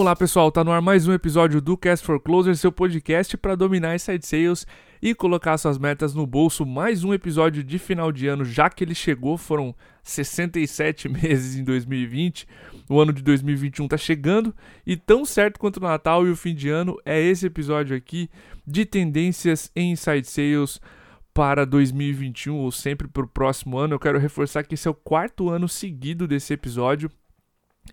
[0.00, 3.54] Olá pessoal, tá no ar mais um episódio do Cast for Closer, seu podcast para
[3.54, 4.66] dominar inside sales
[5.02, 6.64] e colocar suas metas no bolso.
[6.64, 11.62] Mais um episódio de final de ano, já que ele chegou, foram 67 meses em
[11.62, 12.48] 2020.
[12.88, 14.56] O ano de 2021 tá chegando
[14.86, 18.30] e tão certo quanto o Natal e o fim de ano é esse episódio aqui
[18.66, 20.80] de tendências em inside sales
[21.34, 23.96] para 2021 ou sempre para o próximo ano.
[23.96, 27.10] Eu quero reforçar que esse é o quarto ano seguido desse episódio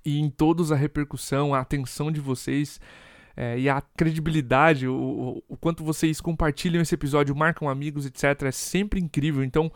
[0.06, 2.80] e em todos a repercussão, a atenção de vocês
[3.36, 8.52] é, e a credibilidade, o, o, quanto vocês compartilham esse episódio, marcam amigos, etc., é
[8.52, 9.44] sempre incrível.
[9.44, 9.72] Então,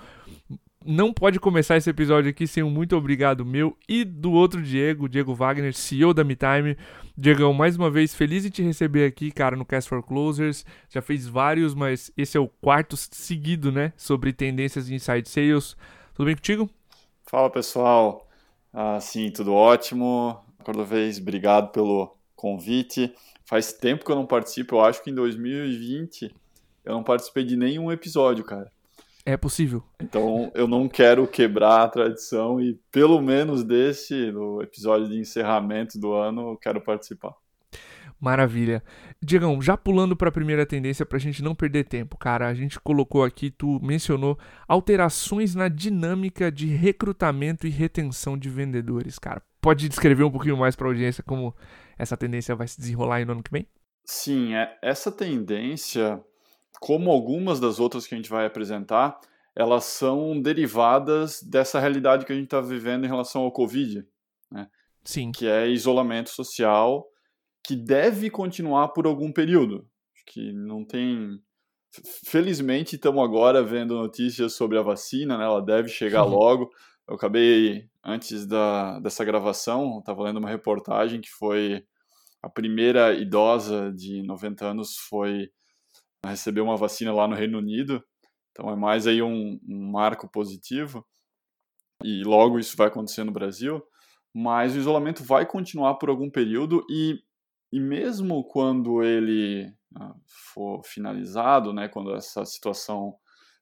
[0.84, 5.08] não pode começar esse episódio aqui sem um muito obrigado meu e do outro Diego,
[5.08, 6.76] Diego Wagner, CEO da MeTime.
[7.16, 10.66] Diegão, mais uma vez, feliz em te receber aqui, cara, no Cast for Closers.
[10.90, 15.78] Já fez vários, mas esse é o quarto seguido, né, sobre tendências de inside sales.
[16.16, 16.68] Tudo bem contigo?
[17.28, 18.28] Fala, pessoal.
[18.74, 20.40] Ah, sim, tudo ótimo.
[20.64, 23.14] Cordovez, obrigado pelo convite.
[23.46, 26.34] Faz tempo que eu não participo, eu acho que em 2020
[26.86, 28.72] eu não participei de nenhum episódio, cara.
[29.26, 29.84] É possível.
[30.00, 36.00] Então eu não quero quebrar a tradição e pelo menos desse, no episódio de encerramento
[36.00, 37.34] do ano, eu quero participar.
[38.22, 38.84] Maravilha.
[39.20, 42.54] Diegão, já pulando para a primeira tendência para a gente não perder tempo, cara, a
[42.54, 49.42] gente colocou aqui, tu mencionou alterações na dinâmica de recrutamento e retenção de vendedores, cara.
[49.60, 51.56] Pode descrever um pouquinho mais para a audiência como
[51.98, 53.66] essa tendência vai se desenrolar aí no ano que vem?
[54.06, 56.24] Sim, é, essa tendência,
[56.80, 59.20] como algumas das outras que a gente vai apresentar,
[59.56, 64.06] elas são derivadas dessa realidade que a gente está vivendo em relação ao Covid,
[64.52, 64.68] né?
[65.04, 65.32] Sim.
[65.32, 67.11] Que é isolamento social
[67.64, 69.88] que deve continuar por algum período.
[70.16, 71.40] Acho que não tem.
[72.26, 75.44] Felizmente, estamos agora vendo notícias sobre a vacina, né?
[75.44, 76.70] ela deve chegar logo.
[77.08, 81.84] Eu acabei, antes da, dessa gravação, estava lendo uma reportagem que foi
[82.42, 85.52] a primeira idosa de 90 anos foi
[86.26, 88.04] receber uma vacina lá no Reino Unido.
[88.52, 91.06] Então é mais aí um, um marco positivo.
[92.04, 93.82] E logo isso vai acontecer no Brasil.
[94.34, 97.20] Mas o isolamento vai continuar por algum período e
[97.72, 100.14] e mesmo quando ele ah,
[100.54, 103.16] for finalizado, né, quando essa situação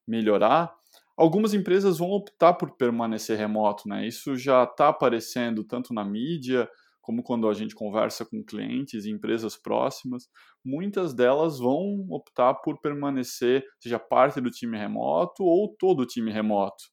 [0.08, 0.74] melhorar,
[1.16, 3.88] algumas empresas vão optar por permanecer remoto.
[3.88, 4.08] Né?
[4.08, 6.69] Isso já está aparecendo tanto na mídia
[7.02, 10.30] como quando a gente conversa com clientes e empresas próximas.
[10.64, 16.31] Muitas delas vão optar por permanecer, seja parte do time remoto ou todo o time
[16.31, 16.84] remoto.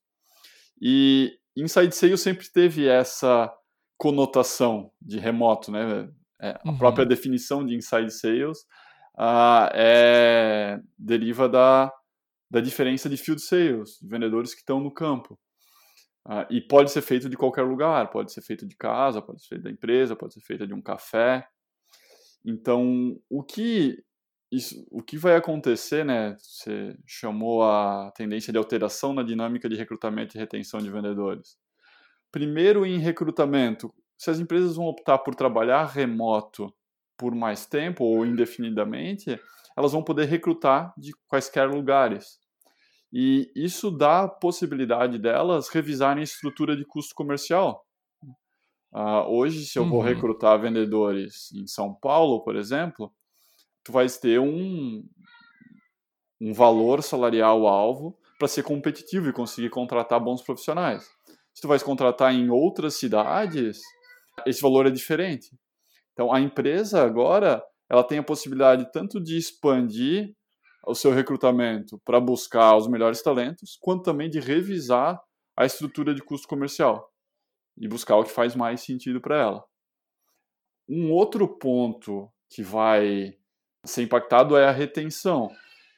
[0.80, 3.52] E Inside Sales sempre teve essa
[3.98, 6.08] conotação de remoto, né?
[6.40, 6.78] É, a uhum.
[6.78, 8.58] própria definição de inside sales
[9.18, 11.92] uh, é, deriva da,
[12.50, 15.38] da diferença de field sales, de vendedores que estão no campo.
[16.26, 19.48] Uh, e pode ser feito de qualquer lugar, pode ser feito de casa, pode ser
[19.48, 21.46] feito da empresa, pode ser feito de um café.
[22.44, 23.96] Então, o que
[24.50, 26.36] isso, o que vai acontecer, né?
[26.38, 31.56] Você chamou a tendência de alteração na dinâmica de recrutamento e retenção de vendedores.
[32.30, 36.72] Primeiro, em recrutamento, se as empresas vão optar por trabalhar remoto
[37.16, 39.40] por mais tempo ou indefinidamente,
[39.76, 42.38] elas vão poder recrutar de quaisquer lugares.
[43.12, 47.84] E isso dá a possibilidade delas revisarem a estrutura de custo comercial.
[48.92, 49.90] Uh, hoje, se eu uhum.
[49.90, 53.12] vou recrutar vendedores em São Paulo, por exemplo,
[53.84, 55.04] tu vais ter um,
[56.40, 61.08] um valor salarial alvo para ser competitivo e conseguir contratar bons profissionais.
[61.54, 63.80] Se tu vais contratar em outras cidades,
[64.44, 65.56] esse valor é diferente.
[66.12, 70.34] Então, a empresa agora ela tem a possibilidade tanto de expandir
[70.86, 75.20] o seu recrutamento para buscar os melhores talentos, quanto também de revisar
[75.56, 77.10] a estrutura de custo comercial
[77.76, 79.64] e buscar o que faz mais sentido para ela.
[80.88, 83.36] Um outro ponto que vai
[83.84, 85.50] ser impactado é a retenção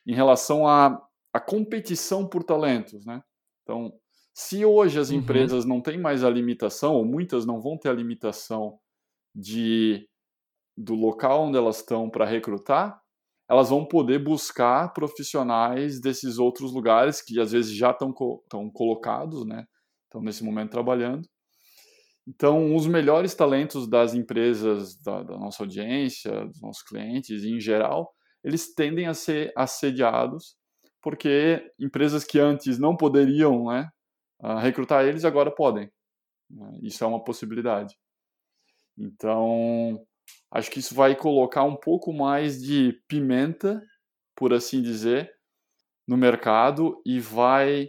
[0.07, 1.01] em relação à,
[1.33, 3.23] à competição por talentos, né?
[3.63, 3.93] Então,
[4.39, 5.17] se hoje as uhum.
[5.17, 8.79] empresas não têm mais a limitação, ou muitas não vão ter a limitação
[9.35, 10.09] de
[10.77, 13.01] do local onde elas estão para recrutar,
[13.51, 18.11] elas vão poder buscar profissionais desses outros lugares que às vezes já estão,
[18.45, 19.65] estão colocados, né?
[20.05, 21.29] Estão nesse momento trabalhando.
[22.25, 28.15] Então, os melhores talentos das empresas, da, da nossa audiência, dos nossos clientes em geral,
[28.45, 30.57] eles tendem a ser assediados
[31.03, 33.91] porque empresas que antes não poderiam né,
[34.61, 35.91] recrutar eles agora podem.
[36.51, 36.79] Né?
[36.83, 37.97] Isso é uma possibilidade.
[38.97, 40.05] Então,
[40.51, 43.83] acho que isso vai colocar um pouco mais de pimenta,
[44.37, 45.31] por assim dizer,
[46.07, 47.89] no mercado e vai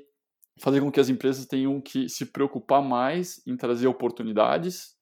[0.61, 4.95] fazer com que as empresas tenham que se preocupar mais em trazer oportunidades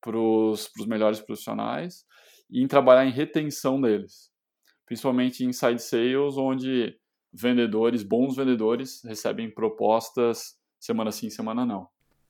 [0.00, 2.04] para os melhores profissionais
[2.50, 4.30] e em trabalhar em retenção deles,
[4.86, 6.98] principalmente em inside sales, onde
[7.32, 11.86] vendedores, bons vendedores, recebem propostas semana sim, semana não.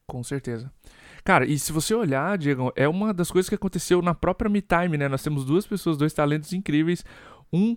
[0.07, 0.73] Com certeza.
[1.23, 4.99] Cara, e se você olhar, Diego, é uma das coisas que aconteceu na própria MeTime,
[4.99, 5.09] né?
[5.09, 7.05] Nós temos duas pessoas, dois talentos incríveis.
[7.53, 7.77] Um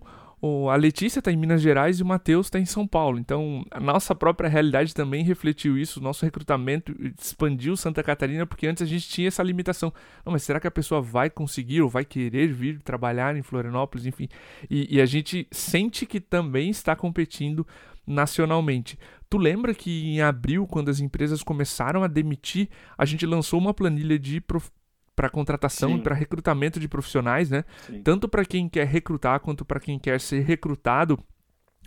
[0.70, 3.18] a Letícia está em Minas Gerais e o Matheus está em São Paulo.
[3.18, 6.02] Então, a nossa própria realidade também refletiu isso.
[6.02, 9.94] O nosso recrutamento expandiu Santa Catarina, porque antes a gente tinha essa limitação.
[10.26, 14.06] Não, mas será que a pessoa vai conseguir ou vai querer vir trabalhar em Florianópolis?
[14.06, 14.28] Enfim.
[14.70, 17.66] E, e a gente sente que também está competindo
[18.06, 18.98] nacionalmente.
[19.30, 23.74] Tu lembra que em abril, quando as empresas começaram a demitir, a gente lançou uma
[23.74, 24.70] planilha de prof
[25.16, 25.98] para contratação Sim.
[25.98, 27.64] e para recrutamento de profissionais, né?
[27.86, 28.02] Sim.
[28.02, 31.20] Tanto para quem quer recrutar quanto para quem quer ser recrutado.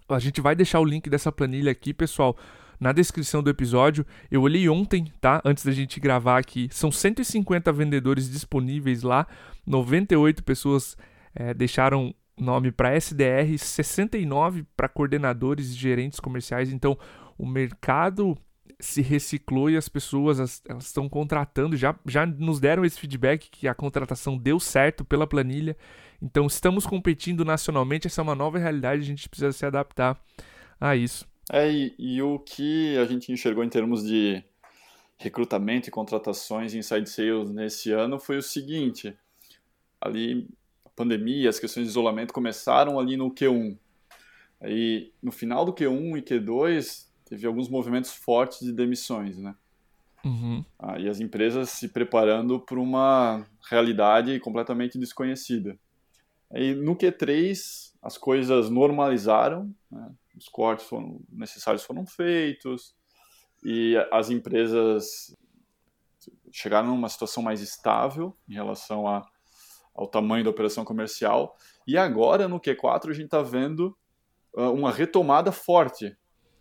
[0.08, 2.36] A gente vai deixar o link dessa planilha aqui, pessoal,
[2.78, 4.06] na descrição do episódio.
[4.30, 5.42] Eu olhei ontem, tá?
[5.44, 6.68] Antes da gente gravar aqui.
[6.70, 9.26] São 150 vendedores disponíveis lá.
[9.66, 10.96] 98 pessoas
[11.34, 16.72] é, deixaram nome para SDR, 69 para coordenadores e gerentes comerciais.
[16.72, 16.98] Então,
[17.38, 18.36] o mercado
[18.78, 23.66] se reciclou e as pessoas elas estão contratando, já, já nos deram esse feedback que
[23.66, 25.76] a contratação deu certo pela planilha.
[26.20, 30.20] Então estamos competindo nacionalmente, essa é uma nova realidade, a gente precisa se adaptar
[30.80, 31.26] a isso.
[31.50, 34.42] É, e, e o que a gente enxergou em termos de
[35.18, 39.16] recrutamento e contratações inside sales nesse ano foi o seguinte:
[40.00, 40.48] ali
[40.96, 43.78] pandemia, as questões de isolamento começaram ali no Q1.
[44.60, 49.54] Aí no final do Q1 e Q2 teve alguns movimentos fortes de demissões, né?
[50.24, 50.64] Uhum.
[50.78, 55.78] Ah, e as empresas se preparando para uma realidade completamente desconhecida.
[56.50, 60.10] Aí, no Q3, as coisas normalizaram, né?
[60.36, 62.94] os cortes foram, necessários foram feitos,
[63.64, 65.34] e as empresas
[66.52, 69.26] chegaram numa situação mais estável em relação a,
[69.96, 71.56] ao tamanho da operação comercial.
[71.86, 73.96] E agora, no Q4, a gente está vendo
[74.54, 76.16] uh, uma retomada forte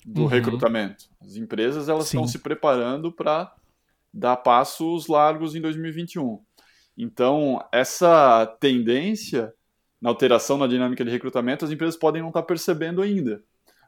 [0.05, 0.27] do uhum.
[0.27, 1.05] recrutamento.
[1.21, 3.53] As empresas elas estão se preparando para
[4.13, 6.39] dar passos largos em 2021.
[6.97, 9.53] Então, essa tendência
[10.01, 13.43] na alteração na dinâmica de recrutamento, as empresas podem não estar percebendo ainda.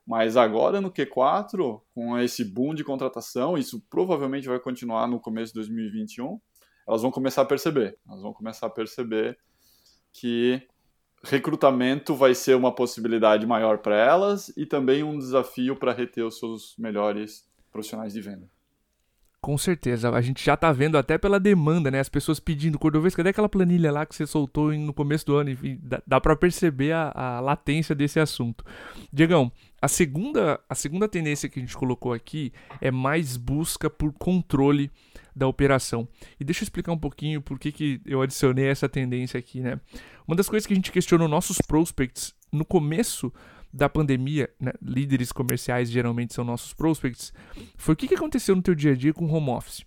[0.05, 5.53] Mas agora no Q4, com esse boom de contratação, isso provavelmente vai continuar no começo
[5.53, 6.39] de 2021,
[6.87, 7.97] elas vão começar a perceber.
[8.07, 9.37] Elas vão começar a perceber
[10.13, 10.61] que
[11.23, 16.39] recrutamento vai ser uma possibilidade maior para elas e também um desafio para reter os
[16.39, 18.49] seus melhores profissionais de venda.
[19.39, 21.99] Com certeza, a gente já está vendo até pela demanda, né?
[21.99, 25.51] As pessoas pedindo, Cordovez, cadê aquela planilha lá que você soltou no começo do ano?
[25.51, 28.65] Enfim, dá, dá para perceber a, a, latência desse assunto.
[29.13, 32.51] Diegão, a segunda, a segunda tendência que a gente colocou aqui
[32.81, 34.91] é mais busca por controle
[35.37, 36.07] da operação.
[36.39, 39.79] E deixa eu explicar um pouquinho por que, que eu adicionei essa tendência aqui, né?
[40.27, 43.31] Uma das coisas que a gente questionou nossos prospects no começo
[43.71, 47.33] da pandemia, né, líderes comerciais geralmente são nossos prospects,
[47.75, 49.85] foi o que, que aconteceu no teu dia a dia com home office.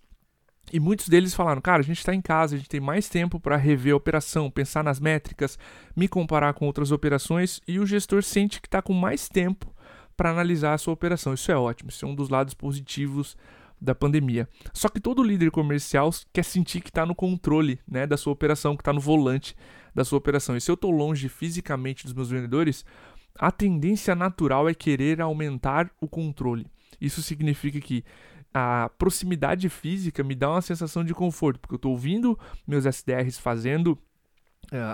[0.71, 3.39] E muitos deles falaram, cara, a gente está em casa, a gente tem mais tempo
[3.39, 5.59] para rever a operação, pensar nas métricas,
[5.95, 9.75] me comparar com outras operações e o gestor sente que está com mais tempo
[10.15, 11.33] para analisar a sua operação.
[11.33, 13.35] Isso é ótimo, isso é um dos lados positivos
[13.81, 14.47] da pandemia.
[14.73, 18.75] Só que todo líder comercial quer sentir que está no controle né, da sua operação,
[18.75, 19.55] que está no volante
[19.93, 20.55] da sua operação.
[20.55, 22.85] E se eu estou longe fisicamente dos meus vendedores,
[23.35, 26.67] a tendência natural é querer aumentar o controle.
[26.99, 28.03] Isso significa que
[28.53, 33.39] a proximidade física me dá uma sensação de conforto, porque eu estou ouvindo meus SDRs
[33.39, 33.97] fazendo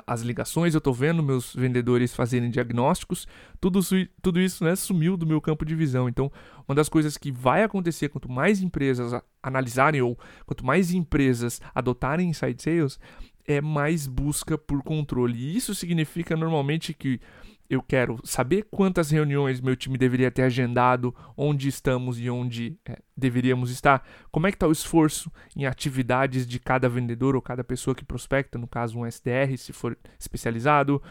[0.08, 3.28] as ligações, eu estou vendo meus vendedores fazerem diagnósticos,
[3.62, 3.80] tudo,
[4.22, 6.10] tudo isso né, sumiu do meu campo de visão.
[6.10, 6.32] Então,
[6.68, 12.30] uma das coisas que vai acontecer quanto mais empresas analisarem ou quanto mais empresas adotarem
[12.30, 13.00] inside sales
[13.46, 15.38] é mais busca por controle.
[15.38, 17.22] E isso significa normalmente que
[17.70, 22.98] eu quero saber quantas reuniões meu time deveria ter agendado, onde estamos e onde é,
[23.16, 27.64] deveríamos estar, como é que está o esforço em atividades de cada vendedor ou cada
[27.64, 31.02] pessoa que prospecta, no caso um SDR, se for especializado,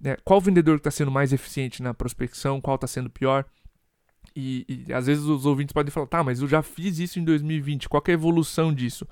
[0.00, 0.16] né?
[0.24, 3.44] qual vendedor está sendo mais eficiente na prospecção, qual está sendo pior.
[4.34, 7.24] E, e, às vezes os ouvintes podem falar, tá, mas eu já fiz isso em
[7.24, 9.06] 2020, qual é a evolução disso?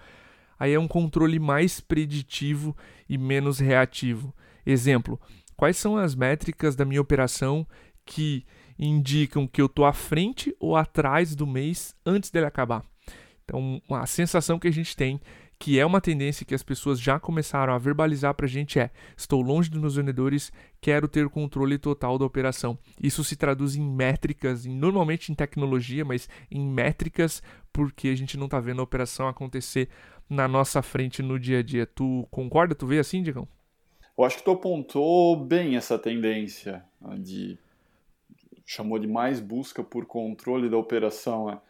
[0.58, 2.76] Aí é um controle mais preditivo
[3.08, 4.34] e menos reativo.
[4.64, 5.20] Exemplo,
[5.56, 7.66] Quais são as métricas da minha operação
[8.04, 8.44] que
[8.78, 12.84] indicam que eu estou à frente ou atrás do mês antes dele acabar?
[13.44, 15.20] Então, a sensação que a gente tem,
[15.58, 18.90] que é uma tendência que as pessoas já começaram a verbalizar para a gente é:
[19.16, 22.78] estou longe dos meus vendedores, quero ter controle total da operação.
[23.00, 27.42] Isso se traduz em métricas, normalmente em tecnologia, mas em métricas,
[27.72, 29.88] porque a gente não está vendo a operação acontecer
[30.28, 31.86] na nossa frente no dia a dia.
[31.86, 32.74] Tu concorda?
[32.74, 33.46] Tu vê assim, Digão?
[34.16, 37.58] Eu acho que tu apontou bem essa tendência né, de
[38.66, 41.46] chamou de mais busca por controle da operação.
[41.46, 41.60] Né?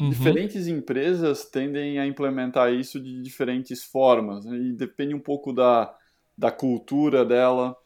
[0.00, 0.10] Uhum.
[0.10, 4.56] Diferentes empresas tendem a implementar isso de diferentes formas né?
[4.56, 5.94] e depende um pouco da,
[6.36, 7.76] da cultura dela,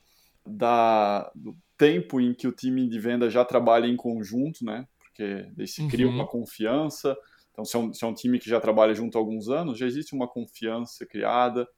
[0.44, 4.86] da, do tempo em que o time de venda já trabalha em conjunto, né?
[4.98, 6.14] Porque daí se cria uhum.
[6.14, 7.16] uma confiança.
[7.52, 9.78] Então, se é, um, se é um time que já trabalha junto há alguns anos,
[9.78, 11.68] já existe uma confiança criada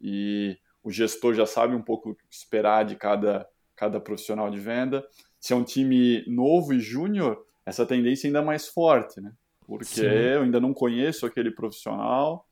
[0.00, 3.46] e o gestor já sabe um pouco o que esperar de cada,
[3.76, 5.04] cada profissional de venda.
[5.38, 9.32] Se é um time novo e júnior, essa tendência é ainda mais forte, né?
[9.66, 10.06] Porque Sim.
[10.06, 12.46] eu ainda não conheço aquele profissional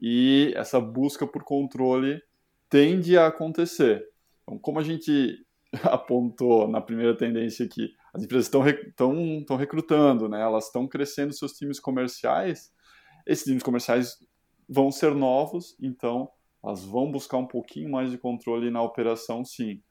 [0.00, 2.22] e essa busca por controle
[2.70, 4.04] tende a acontecer.
[4.42, 5.44] Então, como a gente
[5.82, 8.64] apontou na primeira tendência aqui, as empresas estão
[9.40, 10.40] estão recrutando, né?
[10.40, 12.72] Elas estão crescendo seus times comerciais.
[13.26, 14.18] Esses times comerciais
[14.68, 16.30] vão ser novos, então
[16.64, 19.82] elas vão buscar um pouquinho mais de controle na operação, sim.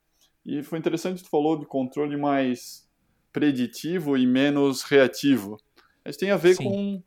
[0.44, 2.90] E foi interessante que tu falou de controle mais
[3.32, 5.56] preditivo e menos reativo.
[6.04, 7.00] Isso tem a ver com,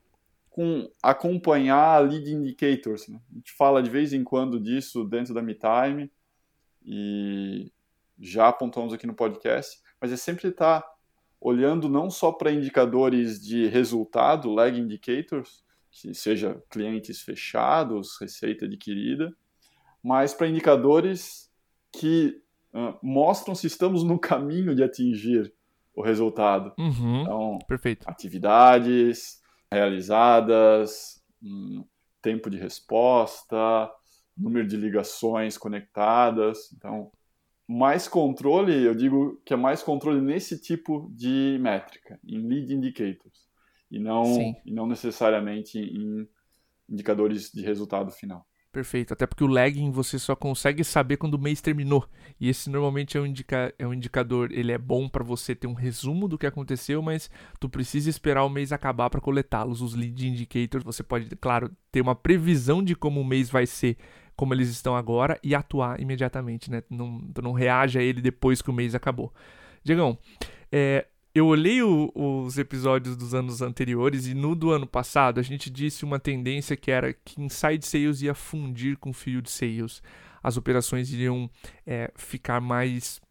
[0.49, 3.09] com acompanhar lead indicators.
[3.09, 3.19] Né?
[3.29, 6.09] A gente fala de vez em quando disso dentro da MeTime
[6.85, 7.69] e
[8.17, 10.93] já apontamos aqui no podcast, mas é sempre estar tá
[11.41, 19.35] olhando não só para indicadores de resultado, lag indicators, que seja clientes fechados, receita adquirida,
[20.07, 21.51] mas para indicadores
[21.91, 22.41] que
[22.73, 25.53] uh, mostram se estamos no caminho de atingir
[25.93, 26.73] o resultado.
[26.79, 28.09] Uhum, então, perfeito.
[28.09, 31.83] atividades realizadas, um,
[32.21, 33.91] tempo de resposta,
[34.37, 36.71] número de ligações conectadas.
[36.71, 37.11] Então,
[37.67, 43.45] mais controle, eu digo que é mais controle nesse tipo de métrica, em lead indicators,
[43.91, 44.23] e não,
[44.65, 46.25] e não necessariamente em
[46.89, 48.47] indicadores de resultado final.
[48.77, 49.11] Perfeito.
[49.11, 52.07] Até porque o lagging você só consegue saber quando o mês terminou.
[52.39, 55.65] E esse normalmente é um, indica é um indicador, ele é bom para você ter
[55.65, 57.27] um resumo do que aconteceu, mas
[57.59, 59.81] tu precisa esperar o mês acabar para coletá-los.
[59.81, 63.97] Os lead indicators, você pode, claro, ter uma previsão de como o mês vai ser,
[64.35, 66.83] como eles estão agora, e atuar imediatamente, né?
[66.87, 69.33] Não, tu não reage a ele depois que o mês acabou.
[69.83, 70.19] Diegão,
[70.71, 75.43] é, eu olhei o, os episódios dos anos anteriores e no do ano passado a
[75.43, 80.01] gente disse uma tendência que era que inside sales ia fundir com field sales.
[80.41, 81.49] As operações iriam
[81.85, 83.21] é, ficar mais.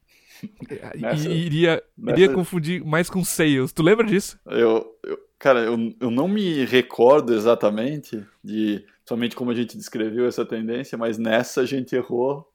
[0.95, 2.21] Nessa, iria, nessa...
[2.21, 3.73] iria confundir mais com sales.
[3.73, 4.39] Tu lembra disso?
[4.47, 10.27] Eu, eu cara, eu, eu não me recordo exatamente de somente como a gente descreveu
[10.27, 12.47] essa tendência, mas nessa a gente errou.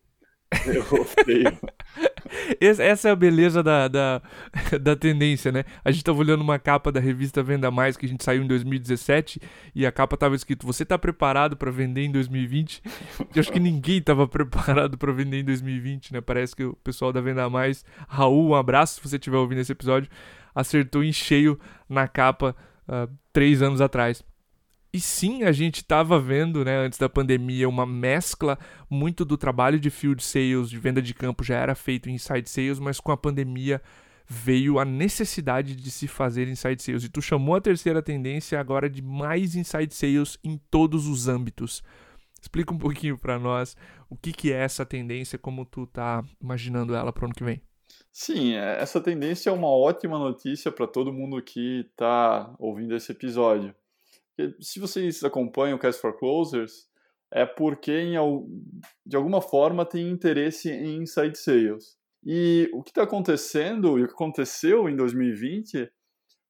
[0.68, 1.58] Errou feio.
[2.60, 4.22] Essa é a beleza da, da,
[4.82, 5.64] da, tendência, né?
[5.84, 8.48] A gente tava olhando uma capa da revista Venda Mais que a gente saiu em
[8.48, 9.40] 2017
[9.76, 12.82] e a capa tava escrito: Você tá preparado para vender em 2020?
[13.36, 16.22] Eu acho que ninguém tava preparado para vender em 2020, né?
[16.22, 19.72] Parece que o pessoal da Venda Mais, Raul, um abraço se você estiver ouvindo esse
[19.72, 20.10] episódio,
[20.54, 22.56] acertou em cheio na capa
[22.88, 24.24] uh, três anos atrás.
[24.94, 29.80] E sim, a gente estava vendo, né, antes da pandemia, uma mescla muito do trabalho
[29.80, 33.10] de field sales, de venda de campo já era feito em inside sales, mas com
[33.10, 33.82] a pandemia
[34.28, 37.06] veio a necessidade de se fazer inside sales.
[37.06, 41.82] E tu chamou a terceira tendência agora de mais inside sales em todos os âmbitos.
[42.42, 43.78] Explica um pouquinho para nós
[44.10, 47.46] o que, que é essa tendência, como tu tá imaginando ela para o ano que
[47.46, 47.62] vem.
[48.12, 53.14] Sim, é, essa tendência é uma ótima notícia para todo mundo que está ouvindo esse
[53.14, 53.74] episódio
[54.60, 56.88] se vocês acompanham o Cast for Closers,
[57.34, 58.14] é porque em,
[59.06, 61.98] de alguma forma tem interesse em inside sales.
[62.24, 65.90] E o que está acontecendo, e o que aconteceu em 2020,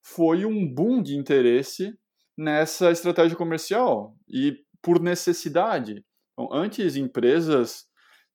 [0.04, 1.98] foi um boom de interesse
[2.38, 6.04] nessa estratégia comercial e por necessidade.
[6.34, 7.86] Então, antes, empresas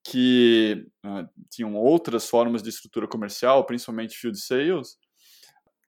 [0.04, 4.96] que uh, tinham outras formas de estrutura comercial, principalmente field sales,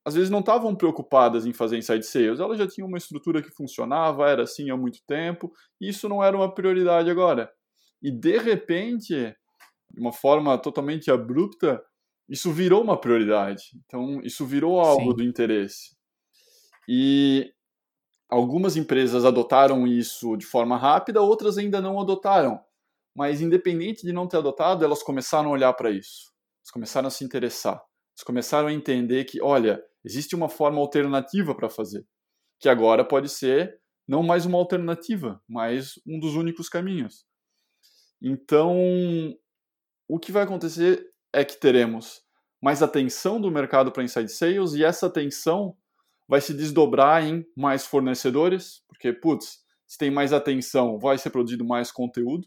[0.08, 3.50] às vezes não estavam preocupadas em fazer inside sales, elas já tinham uma estrutura que
[3.50, 7.52] funcionava, era assim há muito tempo, e isso não era uma prioridade agora.
[8.02, 9.14] E de repente,
[9.90, 11.84] de uma forma totalmente abrupta,
[12.26, 13.64] isso virou uma prioridade.
[13.84, 15.16] Então, isso virou algo Sim.
[15.16, 15.94] do interesse.
[16.88, 17.52] E
[18.30, 22.58] algumas empresas adotaram isso de forma rápida, outras ainda não adotaram.
[23.14, 26.32] Mas, independente de não ter adotado, elas começaram a olhar para isso.
[26.62, 27.74] Elas começaram a se interessar.
[27.74, 32.06] Elas começaram a entender que, olha, Existe uma forma alternativa para fazer,
[32.60, 37.26] que agora pode ser não mais uma alternativa, mas um dos únicos caminhos.
[38.22, 38.76] Então,
[40.08, 42.22] o que vai acontecer é que teremos
[42.60, 45.76] mais atenção do mercado para inside sales e essa atenção
[46.26, 51.64] vai se desdobrar em mais fornecedores, porque, putz, se tem mais atenção, vai ser produzido
[51.64, 52.46] mais conteúdo,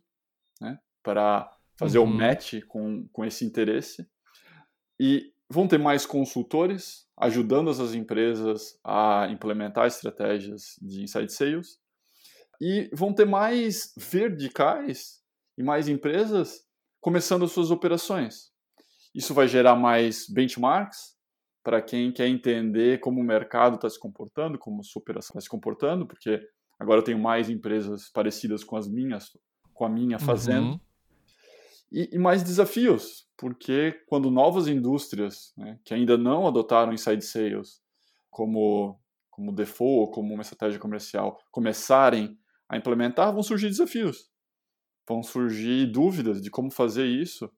[0.59, 0.77] né?
[1.01, 2.05] Para fazer uhum.
[2.05, 4.07] o match com, com esse interesse.
[4.99, 11.77] E vão ter mais consultores ajudando essas empresas a implementar estratégias de inside sales.
[12.59, 15.21] E vão ter mais verticais
[15.57, 16.63] e mais empresas
[17.01, 18.51] começando as suas operações.
[19.13, 21.17] Isso vai gerar mais benchmarks
[21.63, 25.41] para quem quer entender como o mercado está se comportando, como a sua operação está
[25.41, 26.39] se comportando, porque
[26.79, 29.25] agora eu tenho mais empresas parecidas com as minhas,
[29.73, 30.71] com a minha fazendo.
[30.71, 30.79] Uhum.
[31.91, 37.81] E, e, mais desafios, porque quando novas indústrias né, que ainda não adotaram inside sales
[38.29, 38.97] como,
[39.29, 42.37] como default, como uma estratégia comercial, começarem
[42.69, 44.29] a implementar, vão surgir desafios.
[45.07, 47.51] Vão surgir dúvidas de como fazer isso.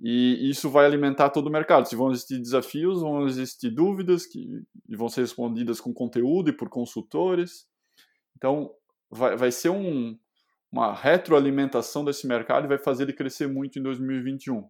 [0.00, 1.88] E isso vai alimentar todo o mercado.
[1.88, 4.46] Se vão existir desafios, vão existir dúvidas que
[4.96, 7.66] vão ser respondidas com conteúdo e por consultores.
[8.36, 8.72] Então,
[9.10, 10.16] vai, vai ser um,
[10.70, 14.68] uma retroalimentação desse mercado e vai fazer ele crescer muito em 2021.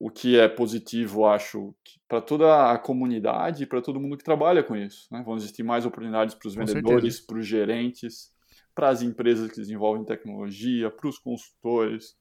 [0.00, 1.74] O que é positivo, acho,
[2.06, 5.08] para toda a comunidade e para todo mundo que trabalha com isso.
[5.10, 5.22] Né?
[5.24, 8.32] Vão existir mais oportunidades para os vendedores, para os gerentes,
[8.74, 12.16] para as empresas que desenvolvem tecnologia, para os consultores.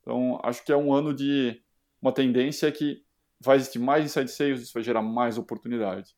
[0.00, 1.60] Então, acho que é um ano de
[2.00, 3.04] uma tendência que
[3.38, 6.16] vai existir mais inside sales, isso vai gerar mais oportunidade.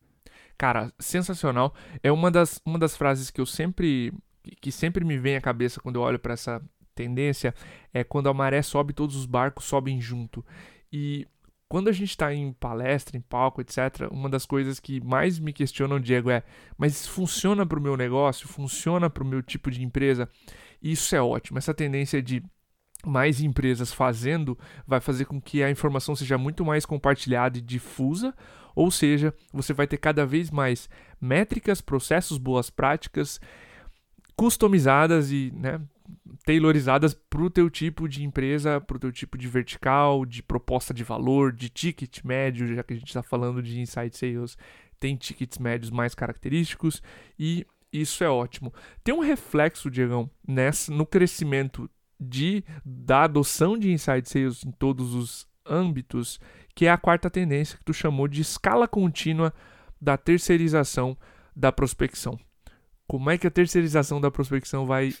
[0.57, 1.73] Cara, sensacional.
[2.01, 4.13] É uma das, uma das frases que eu sempre
[4.59, 6.61] que sempre me vem à cabeça quando eu olho para essa
[6.93, 7.53] tendência
[7.93, 10.45] é quando a maré sobe, todos os barcos sobem junto.
[10.91, 11.27] E
[11.67, 15.53] quando a gente está em palestra, em palco, etc., uma das coisas que mais me
[15.53, 16.43] questionam, Diego, é:
[16.77, 18.47] mas isso funciona para o meu negócio?
[18.47, 20.29] Funciona para o meu tipo de empresa?
[20.81, 21.57] E isso é ótimo.
[21.57, 22.43] Essa tendência de
[23.05, 28.35] mais empresas fazendo vai fazer com que a informação seja muito mais compartilhada e difusa,
[28.75, 33.39] ou seja, você vai ter cada vez mais métricas, processos, boas práticas
[34.41, 35.79] customizadas e né,
[36.43, 40.95] tailorizadas para o teu tipo de empresa, para o teu tipo de vertical, de proposta
[40.95, 44.57] de valor, de ticket médio, já que a gente está falando de inside sales,
[44.99, 47.03] tem tickets médios mais característicos
[47.37, 48.73] e isso é ótimo.
[49.03, 51.87] Tem um reflexo, Diegão, nessa, no crescimento
[52.19, 56.39] de, da adoção de inside sales em todos os âmbitos,
[56.73, 59.53] que é a quarta tendência que tu chamou de escala contínua
[60.01, 61.15] da terceirização
[61.55, 62.39] da prospecção
[63.11, 65.13] como é que a terceirização da prospecção vai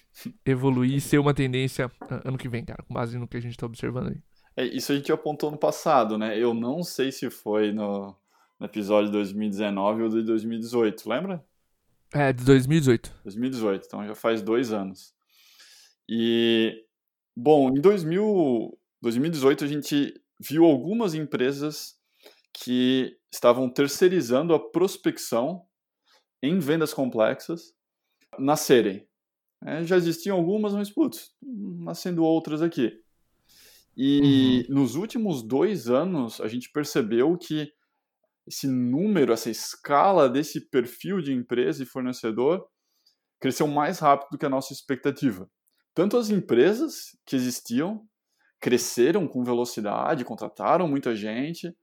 [0.45, 1.91] evoluir e ser uma tendência
[2.23, 4.17] ano que vem, cara, com base no que a gente está observando aí.
[4.55, 6.39] É, isso a gente apontou no passado, né?
[6.39, 8.15] Eu não sei se foi no,
[8.57, 11.45] no episódio de 2019 ou de 2018, lembra?
[12.13, 13.13] É, de 2018.
[13.25, 15.13] 2018, então já faz dois anos.
[16.07, 16.85] E,
[17.35, 21.97] bom, em 2000, 2018 a gente viu algumas empresas
[22.53, 25.65] que estavam terceirizando a prospecção
[26.41, 27.73] em vendas complexas
[28.39, 29.07] nascerem.
[29.63, 32.91] É, já existiam algumas, mas, putz, nascendo outras aqui.
[33.95, 34.75] E uhum.
[34.75, 37.71] nos últimos dois anos, a gente percebeu que
[38.47, 42.65] esse número, essa escala desse perfil de empresa e fornecedor
[43.39, 45.49] cresceu mais rápido do que a nossa expectativa.
[45.93, 48.05] Tanto as empresas que existiam
[48.59, 51.75] cresceram com velocidade, contrataram muita gente,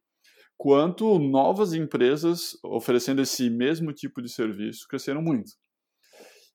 [0.56, 5.52] quanto novas empresas oferecendo esse mesmo tipo de serviço cresceram muito.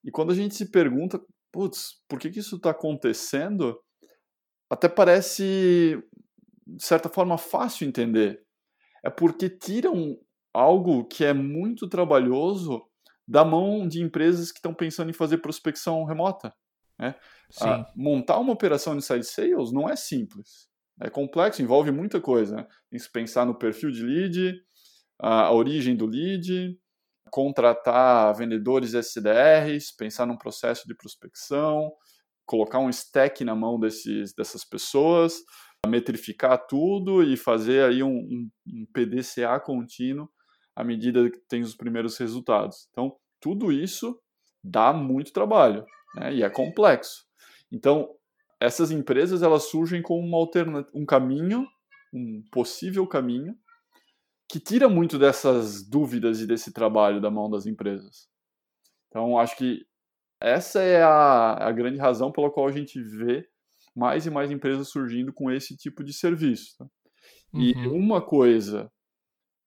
[0.04, 3.80] E quando a gente se pergunta, putz, por que, que isso está acontecendo?
[4.68, 6.02] Até parece,
[6.66, 8.42] de certa forma, fácil entender.
[9.02, 10.18] É porque tiram
[10.52, 12.82] algo que é muito trabalhoso
[13.26, 16.54] da mão de empresas que estão pensando em fazer prospecção remota.
[16.98, 17.14] Né?
[17.60, 20.68] Ah, montar uma operação de side sales não é simples.
[21.00, 22.56] É complexo, envolve muita coisa.
[22.56, 22.66] Né?
[22.90, 24.54] Tem que pensar no perfil de lead,
[25.18, 26.78] a origem do lead,
[27.30, 31.92] contratar vendedores SDRs, pensar num processo de prospecção,
[32.46, 35.34] colocar um stack na mão desses, dessas pessoas,
[35.86, 40.28] metrificar tudo e fazer aí um, um, um PDCA contínuo
[40.74, 42.88] à medida que tem os primeiros resultados.
[42.90, 44.18] Então, tudo isso
[44.62, 45.84] dá muito trabalho
[46.16, 46.34] né?
[46.34, 47.24] e é complexo.
[47.70, 48.08] Então,
[48.60, 51.66] essas empresas elas surgem como uma alternativa, um caminho,
[52.12, 53.56] um possível caminho
[54.54, 58.28] que tira muito dessas dúvidas e desse trabalho da mão das empresas.
[59.08, 59.84] Então, acho que
[60.40, 63.48] essa é a, a grande razão pela qual a gente vê
[63.96, 66.76] mais e mais empresas surgindo com esse tipo de serviço.
[66.78, 66.86] Tá?
[67.52, 67.96] E uhum.
[67.96, 68.88] uma coisa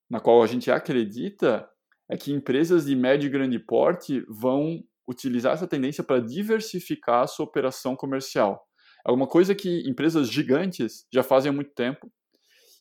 [0.10, 1.70] na qual a gente acredita
[2.10, 7.28] é que empresas de médio e grande porte vão utilizar essa tendência para diversificar a
[7.28, 8.66] sua operação comercial.
[9.06, 12.10] É uma coisa que empresas gigantes já fazem há muito tempo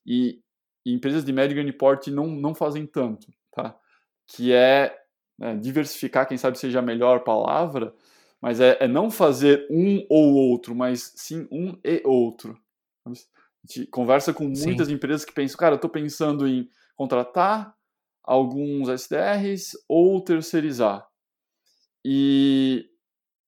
[0.06, 0.40] e
[0.86, 3.76] e empresas de médio e grande porte não, não fazem tanto, tá?
[4.24, 4.96] Que é
[5.36, 7.92] né, diversificar, quem sabe seja a melhor palavra,
[8.40, 12.56] mas é, é não fazer um ou outro, mas sim um e outro.
[13.04, 14.94] A gente conversa com muitas sim.
[14.94, 17.74] empresas que pensam, cara, eu estou pensando em contratar
[18.22, 21.04] alguns SDRs ou terceirizar.
[22.04, 22.88] E,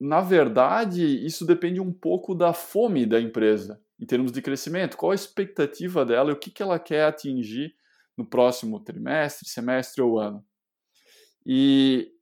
[0.01, 4.97] na verdade, isso depende um pouco da fome da empresa, em termos de crescimento.
[4.97, 7.75] Qual a expectativa dela e o que, que ela quer atingir
[8.19, 10.45] no próximo trimestre, semestre ou ano.
[11.47, 12.13] E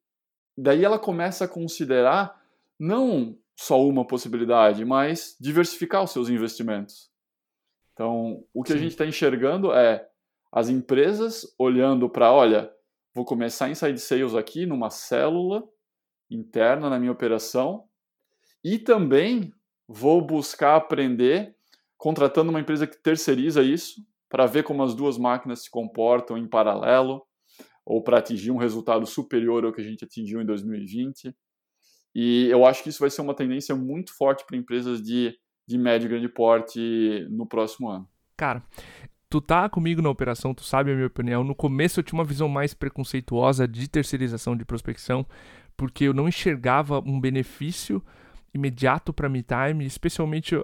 [0.56, 2.38] daí ela começa a considerar
[2.78, 7.10] não só uma possibilidade, mas diversificar os seus investimentos.
[7.94, 8.78] Então, o que Sim.
[8.78, 10.06] a gente está enxergando é
[10.52, 12.70] as empresas olhando para, olha,
[13.14, 15.66] vou começar inside sales aqui numa célula
[16.30, 17.88] interna na minha operação
[18.62, 19.50] e também
[19.88, 21.55] vou buscar aprender
[21.96, 26.46] contratando uma empresa que terceiriza isso para ver como as duas máquinas se comportam em
[26.46, 27.22] paralelo
[27.84, 31.34] ou para atingir um resultado superior ao que a gente atingiu em 2020.
[32.14, 35.78] E eu acho que isso vai ser uma tendência muito forte para empresas de, de
[35.78, 38.08] médio e grande porte no próximo ano.
[38.36, 38.62] Cara,
[39.30, 41.44] tu tá comigo na operação, tu sabe a minha opinião.
[41.44, 45.24] No começo eu tinha uma visão mais preconceituosa de terceirização de prospecção,
[45.76, 48.02] porque eu não enxergava um benefício
[48.52, 50.54] imediato para me time, especialmente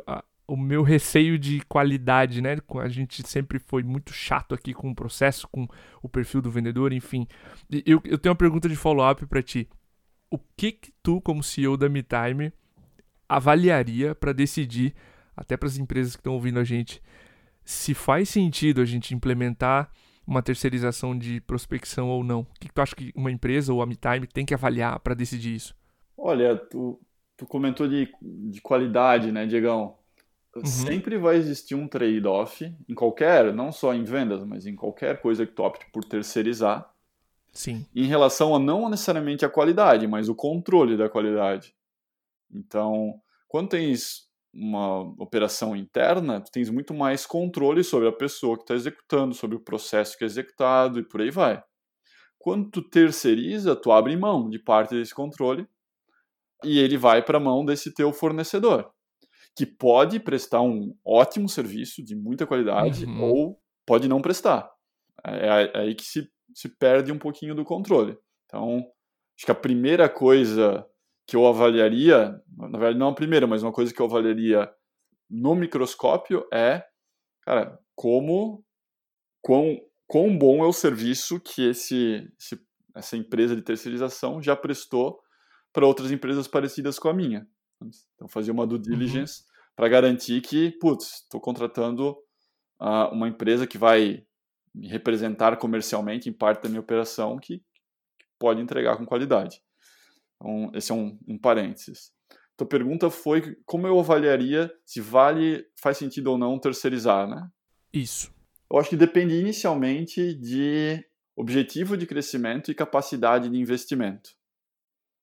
[0.47, 2.57] o meu receio de qualidade, né?
[2.81, 5.67] A gente sempre foi muito chato aqui com o processo, com
[6.03, 7.27] o perfil do vendedor, enfim.
[7.87, 9.69] Eu, eu tenho uma pergunta de follow-up para ti.
[10.31, 12.53] O que, que tu, como CEO da MeTime,
[13.29, 14.95] avaliaria para decidir,
[15.37, 17.03] até para as empresas que estão ouvindo a gente,
[17.65, 19.91] se faz sentido a gente implementar
[20.27, 22.41] uma terceirização de prospecção ou não?
[22.41, 25.15] O que, que tu acha que uma empresa ou a MeTime tem que avaliar para
[25.15, 25.75] decidir isso?
[26.17, 27.01] Olha, tu,
[27.37, 29.97] tu comentou de, de qualidade, né, Diegão?
[30.55, 30.67] Uhum.
[30.67, 35.47] Sempre vai existir um trade-off em qualquer, não só em vendas, mas em qualquer coisa
[35.47, 36.93] que tu opte por terceirizar.
[37.53, 37.87] Sim.
[37.95, 41.75] Em relação a não necessariamente a qualidade, mas o controle da qualidade.
[42.51, 43.15] Então,
[43.49, 48.75] quando tens uma operação interna, tu tens muito mais controle sobre a pessoa que está
[48.75, 51.63] executando, sobre o processo que é executado e por aí vai.
[52.39, 55.67] Quando tu terceiriza, tu abre mão de parte desse controle
[56.63, 58.93] e ele vai para a mão desse teu fornecedor
[59.57, 63.23] que pode prestar um ótimo serviço de muita qualidade uhum.
[63.23, 64.71] ou pode não prestar.
[65.25, 68.17] É, é, é aí que se, se perde um pouquinho do controle.
[68.47, 68.79] Então,
[69.37, 70.87] acho que a primeira coisa
[71.27, 74.71] que eu avaliaria, na verdade não a primeira, mas uma coisa que eu avaliaria
[75.31, 76.85] no microscópio é,
[77.43, 78.65] cara, como
[79.41, 82.61] quão, quão bom é o serviço que esse, esse
[82.95, 85.21] essa empresa de terceirização já prestou
[85.73, 87.47] para outras empresas parecidas com a minha.
[88.15, 88.83] Então, fazer uma due uhum.
[88.83, 89.47] diligence uhum.
[89.77, 92.11] para garantir que, putz, estou contratando
[92.81, 94.25] uh, uma empresa que vai
[94.75, 99.63] me representar comercialmente em parte da minha operação que, que pode entregar com qualidade.
[100.37, 102.13] Então, esse é um, um parênteses.
[102.57, 107.51] Tua pergunta foi como eu avaliaria se vale, faz sentido ou não terceirizar, né?
[107.93, 108.33] Isso.
[108.71, 111.05] Eu acho que depende inicialmente de
[111.37, 114.31] objetivo de crescimento e capacidade de investimento.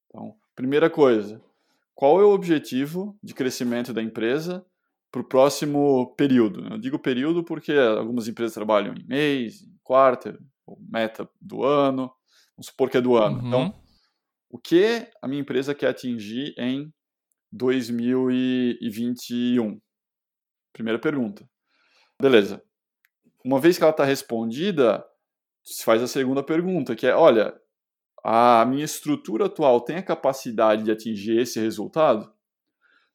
[0.08, 1.42] Então, primeira coisa,
[2.00, 4.66] qual é o objetivo de crescimento da empresa
[5.12, 6.66] para o próximo período.
[6.72, 12.10] Eu digo período porque algumas empresas trabalham em mês, em quarter, ou meta do ano,
[12.56, 13.42] vamos supor que é do ano.
[13.42, 13.48] Uhum.
[13.48, 13.76] Então,
[14.50, 16.90] o que a minha empresa quer atingir em
[17.52, 19.82] 2021?
[20.72, 21.46] Primeira pergunta.
[22.18, 22.64] Beleza.
[23.44, 25.06] Uma vez que ela está respondida,
[25.66, 27.54] se faz a segunda pergunta, que é, olha,
[28.24, 32.32] a minha estrutura atual tem a capacidade de atingir esse resultado?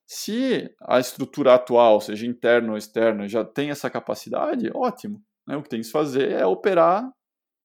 [0.07, 5.23] Se a estrutura atual, seja interna ou externa, já tem essa capacidade, ótimo.
[5.47, 5.57] Né?
[5.57, 7.11] O que tem que fazer é operar,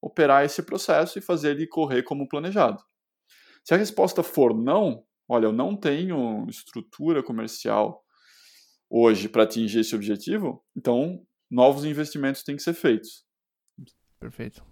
[0.02, 2.82] operar esse processo e fazer ele correr como planejado.
[3.64, 8.04] Se a resposta for não, olha, eu não tenho estrutura comercial
[8.90, 11.22] hoje para atingir esse objetivo, então
[11.52, 13.26] novos investimentos têm que ser feitos.
[14.20, 14.66] Perfeito.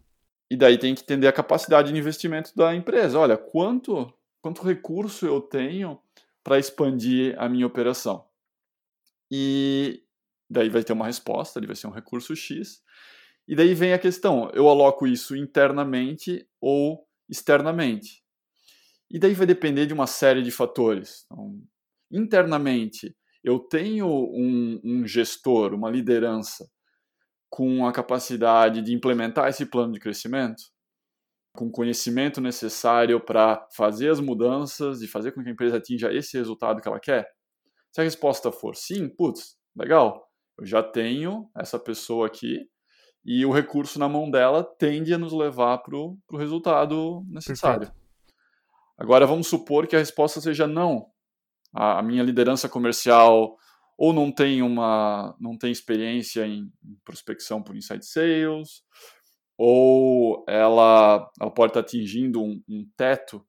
[0.49, 3.19] E daí tem que entender a capacidade de investimento da empresa.
[3.19, 5.99] Olha, quanto, quanto recurso eu tenho
[6.43, 8.25] para expandir a minha operação?
[9.29, 10.03] E
[10.49, 12.81] daí vai ter uma resposta, ele vai ser um recurso X.
[13.47, 18.23] E daí vem a questão: eu aloco isso internamente ou externamente?
[19.09, 21.25] E daí vai depender de uma série de fatores.
[21.25, 21.61] Então,
[22.11, 26.69] internamente, eu tenho um, um gestor, uma liderança
[27.49, 30.63] com a capacidade de implementar esse plano de crescimento,
[31.53, 36.13] com o conhecimento necessário para fazer as mudanças e fazer com que a empresa atinja
[36.13, 37.27] esse resultado que ela quer?
[37.91, 40.27] Se a resposta for sim, putz, legal,
[40.59, 42.67] eu já tenho essa pessoa aqui
[43.25, 47.87] e o recurso na mão dela tende a nos levar para o resultado necessário.
[47.87, 48.07] Perfeito.
[48.97, 51.07] Agora vamos supor que a resposta seja não.
[51.73, 53.57] a, a minha liderança comercial
[53.97, 56.71] ou não tem uma não tem experiência em,
[57.03, 58.83] prospecção por inside sales,
[59.57, 63.45] ou ela, ela pode estar atingindo um, um teto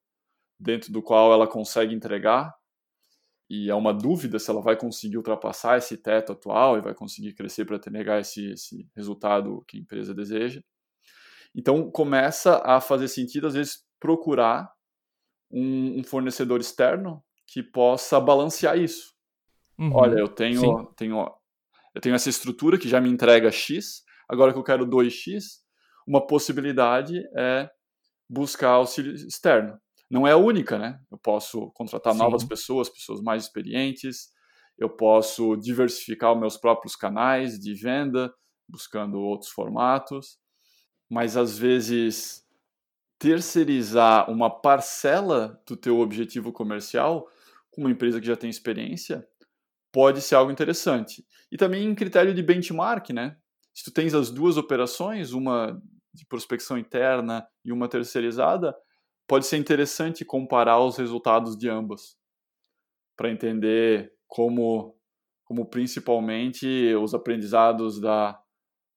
[0.58, 2.52] dentro do qual ela consegue entregar
[3.50, 7.32] e é uma dúvida se ela vai conseguir ultrapassar esse teto atual e vai conseguir
[7.32, 10.60] crescer para negar esse, esse resultado que a empresa deseja.
[11.54, 14.70] Então começa a fazer sentido às vezes procurar
[15.50, 19.17] um, um fornecedor externo que possa balancear isso.
[19.78, 21.30] Uhum, Olha, eu tenho, tenho,
[21.94, 25.60] eu tenho essa estrutura que já me entrega X, agora que eu quero 2X,
[26.06, 27.70] uma possibilidade é
[28.28, 29.78] buscar auxílio externo.
[30.10, 31.00] Não é a única, né?
[31.10, 32.18] Eu posso contratar Sim.
[32.18, 34.30] novas pessoas, pessoas mais experientes,
[34.78, 38.32] eu posso diversificar os meus próprios canais de venda,
[38.68, 40.38] buscando outros formatos,
[41.10, 42.46] mas às vezes
[43.18, 47.28] terceirizar uma parcela do teu objetivo comercial
[47.70, 49.26] com uma empresa que já tem experiência
[49.92, 51.24] pode ser algo interessante.
[51.50, 53.36] E também em critério de benchmark, né?
[53.74, 55.80] Se tu tens as duas operações, uma
[56.12, 58.74] de prospecção interna e uma terceirizada,
[59.26, 62.16] pode ser interessante comparar os resultados de ambas
[63.16, 64.96] para entender como,
[65.44, 68.38] como principalmente os aprendizados da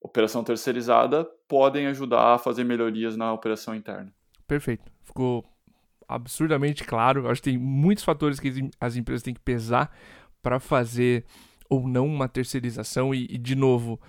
[0.02, 4.14] operação terceirizada podem ajudar a fazer melhorias na operação interna.
[4.48, 4.92] Perfeito.
[5.04, 5.46] Ficou
[6.08, 7.30] absurdamente claro.
[7.30, 9.96] acho que tem muitos fatores que as empresas têm que pesar
[10.42, 11.26] para fazer
[11.70, 14.00] ou não uma terceirização e, e, de novo,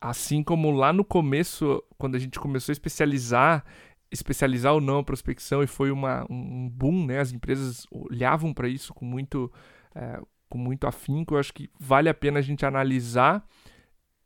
[0.00, 3.64] assim como lá no começo, quando a gente começou a especializar,
[4.10, 7.20] especializar ou não a prospecção e foi uma, um boom, né?
[7.20, 9.50] As empresas olhavam para isso com muito,
[9.94, 11.34] é, com muito afinco.
[11.34, 13.42] Eu acho que vale a pena a gente analisar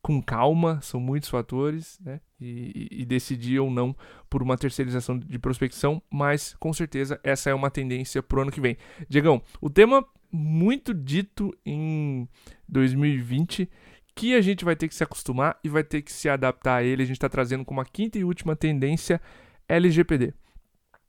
[0.02, 2.20] com calma, são muitos fatores, né?
[2.40, 3.94] E, e, decidir ou não
[4.30, 8.50] por uma terceirização de prospecção, mas com certeza essa é uma tendência para o ano
[8.50, 8.78] que vem.
[9.08, 12.28] Diegão, o tema muito dito em
[12.68, 13.68] 2020
[14.14, 16.82] que a gente vai ter que se acostumar e vai ter que se adaptar a
[16.82, 17.02] ele.
[17.02, 19.20] A gente está trazendo como a quinta e última tendência
[19.68, 20.34] LGPD,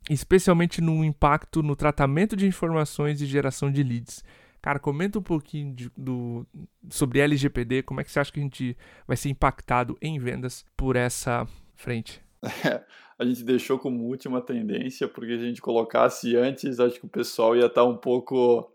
[0.10, 4.24] especialmente no impacto no tratamento de informações e geração de leads.
[4.62, 6.46] Cara, comenta um pouquinho de, do,
[6.90, 10.64] sobre LGPD, como é que você acha que a gente vai ser impactado em vendas
[10.78, 12.22] por essa frente?
[13.18, 17.56] A gente deixou como última tendência, porque a gente colocasse antes, acho que o pessoal
[17.56, 18.68] ia estar um pouco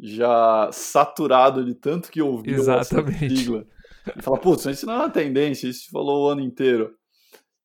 [0.00, 3.24] já saturado de tanto que ouviu Exatamente.
[3.24, 3.66] essa sigla.
[4.16, 6.94] E fala, putz, isso não é uma tendência, isso falou o ano inteiro.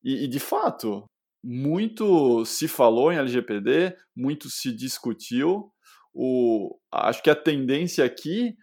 [0.02, 1.04] E, e, de fato,
[1.42, 5.70] muito se falou em LGPD, muito se discutiu.
[6.14, 8.54] O, acho que a tendência aqui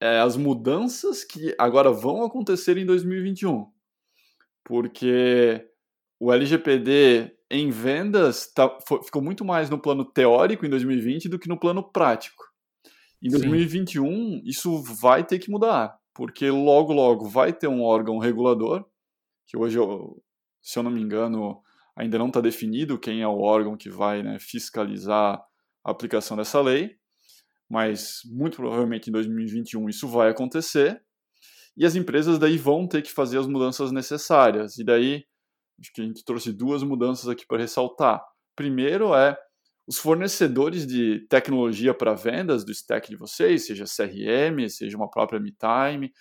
[0.00, 3.66] é as mudanças que agora vão acontecer em 2021.
[4.64, 5.64] Porque
[6.20, 11.38] o LGPD em vendas tá, foi, ficou muito mais no plano teórico em 2020 do
[11.38, 12.51] que no plano prático.
[13.22, 14.42] Em 2021, Sim.
[14.44, 18.84] isso vai ter que mudar, porque logo, logo vai ter um órgão regulador,
[19.46, 19.78] que hoje,
[20.60, 21.62] se eu não me engano,
[21.96, 25.40] ainda não está definido quem é o órgão que vai né, fiscalizar
[25.84, 26.96] a aplicação dessa lei,
[27.70, 31.00] mas muito provavelmente em 2021 isso vai acontecer,
[31.76, 34.78] e as empresas daí vão ter que fazer as mudanças necessárias.
[34.78, 35.24] E daí,
[35.80, 38.22] acho que a gente trouxe duas mudanças aqui para ressaltar.
[38.54, 39.36] Primeiro é
[39.86, 45.40] os fornecedores de tecnologia para vendas do stack de vocês, seja CRM, seja uma própria
[45.40, 46.12] MeTime,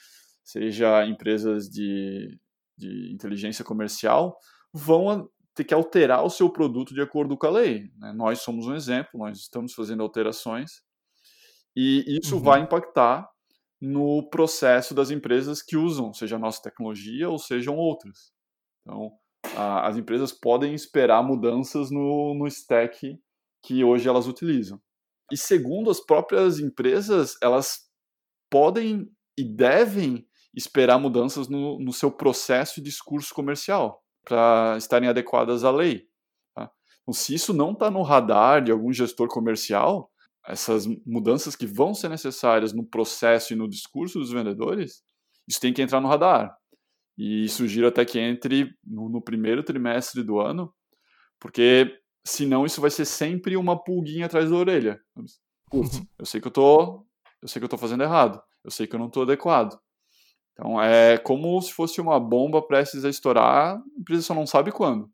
[0.43, 2.39] seja empresas de,
[2.77, 4.37] de inteligência comercial,
[4.73, 7.91] vão ter que alterar o seu produto de acordo com a lei.
[7.97, 8.13] Né?
[8.13, 10.81] Nós somos um exemplo, nós estamos fazendo alterações
[11.75, 12.41] e isso uhum.
[12.41, 13.29] vai impactar
[13.79, 18.31] no processo das empresas que usam, seja a nossa tecnologia ou sejam outras.
[18.81, 19.11] Então,
[19.55, 23.19] a, as empresas podem esperar mudanças no, no stack
[23.63, 24.81] que hoje elas utilizam.
[25.31, 27.89] E segundo as próprias empresas, elas
[28.49, 35.63] podem e devem esperar mudanças no, no seu processo e discurso comercial para estarem adequadas
[35.63, 36.05] à lei.
[36.53, 36.69] Tá?
[37.01, 40.11] Então, se isso não está no radar de algum gestor comercial,
[40.45, 45.03] essas mudanças que vão ser necessárias no processo e no discurso dos vendedores,
[45.47, 46.55] isso tem que entrar no radar.
[47.17, 50.73] E sugiro até que entre no, no primeiro trimestre do ano,
[51.39, 55.01] porque Senão isso vai ser sempre uma pulguinha atrás da orelha.
[55.15, 56.05] Putz, uhum.
[56.19, 57.05] eu sei que eu tô,
[57.41, 58.41] eu sei que eu tô fazendo errado.
[58.63, 59.79] Eu sei que eu não tô adequado.
[60.53, 64.71] Então é como se fosse uma bomba prestes a estourar, a empresa só não sabe
[64.71, 65.09] quando.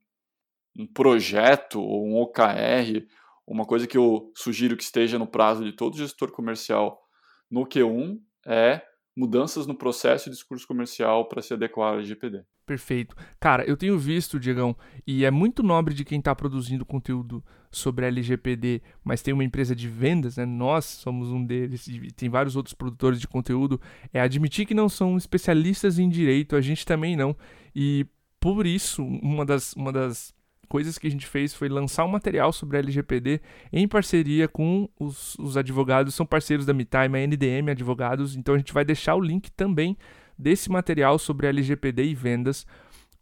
[0.77, 3.07] Um projeto ou um OKR,
[3.45, 7.01] uma coisa que eu sugiro que esteja no prazo de todo gestor comercial
[7.49, 8.81] no Q1 é
[9.15, 12.43] mudanças no processo e discurso comercial para se adequar ao LGPD.
[12.67, 13.15] Perfeito.
[13.39, 14.75] Cara, eu tenho visto, Diegão,
[15.07, 19.73] e é muito nobre de quem está produzindo conteúdo sobre LGPD, mas tem uma empresa
[19.73, 20.45] de vendas, né?
[20.45, 23.79] Nós somos um deles e tem vários outros produtores de conteúdo,
[24.11, 27.33] é admitir que não são especialistas em direito, a gente também não.
[27.73, 28.05] E
[28.37, 30.35] por isso, uma das, uma das
[30.67, 33.39] coisas que a gente fez foi lançar um material sobre LGPD
[33.71, 38.57] em parceria com os, os advogados, são parceiros da MeTime, a NDM Advogados, então a
[38.57, 39.97] gente vai deixar o link também
[40.37, 42.65] desse material sobre LGPD e vendas,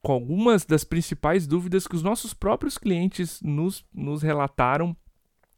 [0.01, 4.95] com algumas das principais dúvidas que os nossos próprios clientes nos, nos relataram.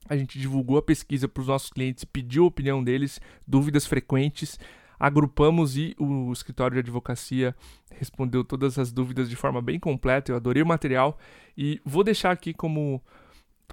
[0.07, 4.57] A gente divulgou a pesquisa para os nossos clientes, pediu a opinião deles, dúvidas frequentes,
[4.99, 7.55] agrupamos e o escritório de advocacia
[7.91, 10.31] respondeu todas as dúvidas de forma bem completa.
[10.31, 11.17] Eu adorei o material
[11.57, 13.01] e vou deixar aqui como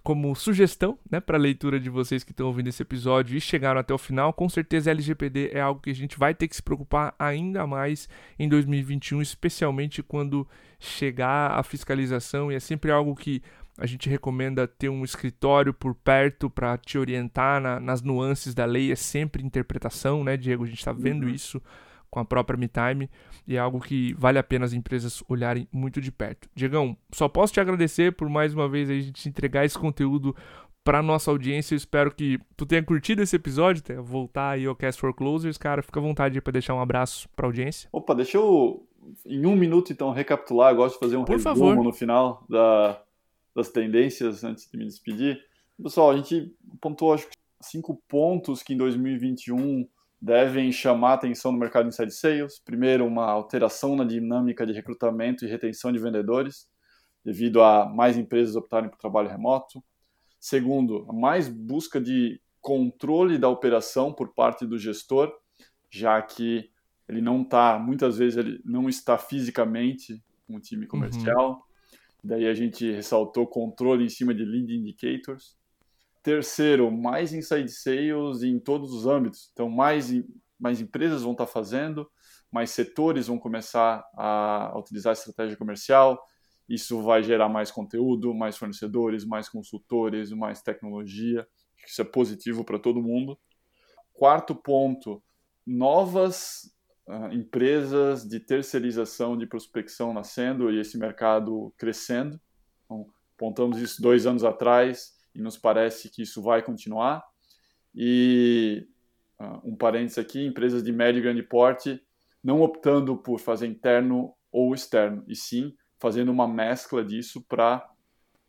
[0.05, 3.95] como sugestão, né, para leitura de vocês que estão ouvindo esse episódio e chegaram até
[3.95, 7.14] o final, com certeza LGPD é algo que a gente vai ter que se preocupar
[7.19, 8.07] ainda mais
[8.38, 10.47] em 2021, especialmente quando
[10.79, 13.43] chegar a fiscalização e é sempre algo que
[13.79, 18.67] a gente recomenda ter um escritório por perto para te orientar na, nas nuances da
[18.67, 20.64] lei, é sempre interpretação, né, Diego?
[20.64, 21.31] A gente está vendo uhum.
[21.31, 21.62] isso
[22.14, 23.11] com a própria MeTime
[23.44, 26.48] e é algo que vale a pena as empresas olharem muito de perto.
[26.55, 30.35] Diegão, só posso te agradecer por mais uma vez a gente entregar esse conteúdo
[30.85, 31.74] para nossa audiência.
[31.74, 35.59] Eu espero que tu tenha curtido esse episódio, tenha voltar aí ao Cast for Closers,
[35.59, 35.83] cara.
[35.83, 37.88] Fica à vontade para deixar um abraço para a audiência.
[37.90, 38.87] Opa, deixa eu
[39.27, 40.72] em um minuto então recapitular.
[40.72, 41.83] Eu gosto de fazer um por resumo favor.
[41.83, 43.03] no final da,
[43.57, 45.40] das tendências antes de me despedir.
[45.83, 49.88] Pessoal, a gente pontuou acho que cinco pontos que em 2021
[50.25, 52.59] devem chamar atenção no mercado de inside sales.
[52.59, 56.67] Primeiro, uma alteração na dinâmica de recrutamento e retenção de vendedores,
[57.23, 59.85] devido a mais empresas optarem por trabalho remoto.
[60.41, 65.31] Segundo, mais busca de controle da operação por parte do gestor,
[65.91, 66.71] já que
[67.07, 71.51] ele não está, muitas vezes ele não está fisicamente com o time comercial.
[71.51, 71.59] Uhum.
[72.25, 75.55] Daí a gente ressaltou controle em cima de lead indicators.
[76.25, 79.51] Terceiro, mais inside sales em todos os âmbitos.
[79.53, 80.11] Então, mais,
[80.59, 82.11] mais empresas vão estar fazendo,
[82.51, 86.19] mais setores vão começar a, utilizar a estratégia comercial.
[86.67, 91.47] Isso vai gerar mais conteúdo, mais fornecedores, mais consultores, mais tecnologia.
[91.87, 93.39] Isso é positivo para todo mundo.
[94.15, 95.23] Quarto ponto,
[95.67, 96.75] novas
[97.07, 102.41] uh, empresas de terceirização de prospecção nascendo e esse mercado crescendo.
[102.87, 103.07] Então,
[103.37, 107.25] apontamos isso dois anos atrás e nos parece que isso vai continuar.
[107.94, 108.87] E
[109.40, 112.01] uh, um parênteses aqui, empresas de médio e grande porte
[112.42, 117.79] não optando por fazer interno ou externo, e sim fazendo uma mescla disso para,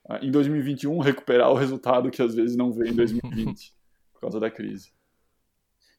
[0.04, 3.74] uh, ah, em 2021, recuperar o resultado que às vezes não veio em 2020
[4.12, 4.94] por causa da crise.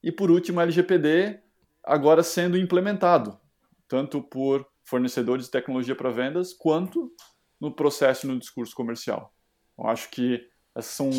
[0.03, 1.41] E por último, LGPD
[1.83, 3.39] agora sendo implementado,
[3.87, 7.11] tanto por fornecedores de tecnologia para vendas, quanto
[7.59, 9.33] no processo e no discurso comercial.
[9.77, 10.47] Eu acho que
[10.77, 11.09] essas são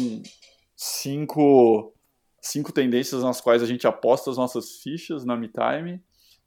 [0.77, 1.92] cinco,
[2.40, 6.01] cinco tendências nas quais a gente aposta as nossas fichas na MeTime.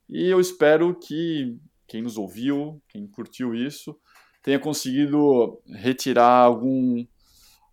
[0.10, 4.00] E eu espero que quem nos ouviu, quem curtiu isso,
[4.42, 7.06] tenha conseguido retirar algum,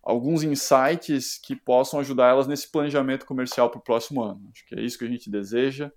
[0.03, 4.49] alguns insights que possam ajudar elas nesse planejamento comercial para o próximo ano.
[4.53, 5.89] Acho que é isso que a gente deseja.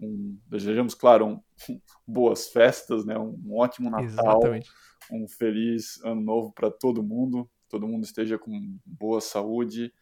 [0.00, 1.40] Um, desejamos, claro, um,
[2.06, 3.18] boas festas, né?
[3.18, 4.70] um, um ótimo Natal, Exatamente.
[5.10, 9.92] um feliz ano novo para todo mundo todo mundo esteja com boa saúde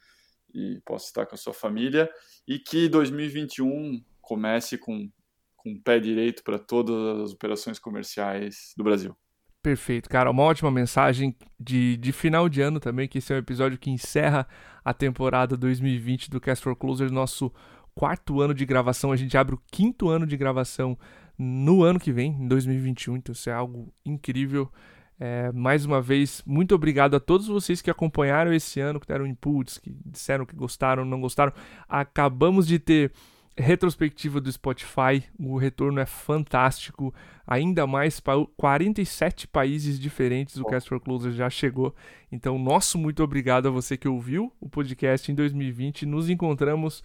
[0.52, 2.10] e possa estar com a sua família
[2.46, 5.10] e que 2021 comece com,
[5.56, 9.16] com o pé direito para todas as operações comerciais do Brasil.
[9.62, 10.30] Perfeito, cara.
[10.30, 13.90] Uma ótima mensagem de, de final de ano também, que esse é um episódio que
[13.90, 14.46] encerra
[14.84, 17.50] a temporada 2020 do Cast for Closer, nosso
[17.94, 19.10] quarto ano de gravação.
[19.10, 20.98] A gente abre o quinto ano de gravação
[21.38, 24.70] no ano que vem, em 2021, então isso é algo incrível.
[25.18, 29.26] É, mais uma vez, muito obrigado a todos vocês que acompanharam esse ano, que deram
[29.26, 31.52] inputs, que disseram que gostaram, não gostaram.
[31.88, 33.12] Acabamos de ter
[33.56, 37.14] retrospectiva do Spotify, o retorno é fantástico,
[37.46, 41.94] ainda mais para 47 países diferentes o Cast for Closer já chegou.
[42.32, 46.04] Então, nosso muito obrigado a você que ouviu o podcast em 2020.
[46.04, 47.04] Nos encontramos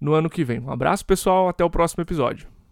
[0.00, 0.60] no ano que vem.
[0.60, 2.57] Um abraço, pessoal, até o próximo episódio.